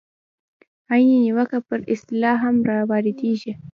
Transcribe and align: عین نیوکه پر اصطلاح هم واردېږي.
عین 0.91 1.09
نیوکه 1.23 1.59
پر 1.67 1.79
اصطلاح 1.93 2.37
هم 2.43 2.55
واردېږي. 2.89 3.51